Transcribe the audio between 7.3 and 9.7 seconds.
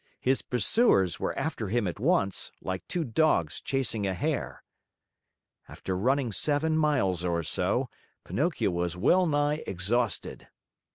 so, Pinocchio was well nigh